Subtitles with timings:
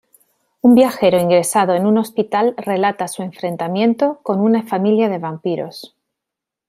[0.63, 5.95] Un viajero ingresado en un hospital relata su enfrentamiento con una familia de vampiros.